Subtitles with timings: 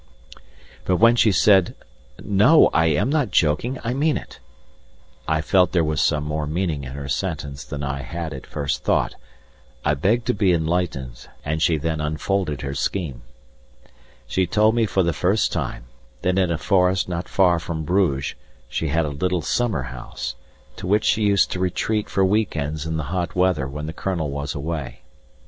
[0.83, 1.75] But when she said,
[2.23, 2.71] "No!
[2.73, 4.39] I am not joking, I mean it,"
[5.27, 9.13] I felt there was more meaning in her sentence than I had at first thought.
[9.85, 13.21] I begged to be enlightened, and she then unfolded her scheme.
[14.25, 15.83] She told me for the first time,
[16.23, 18.33] that in a forest not far from Bruges
[18.67, 20.33] she had a little summer house,
[20.77, 23.93] to which she used to retreat for week ends in the hot weather when the
[23.93, 25.01] Colonel was away.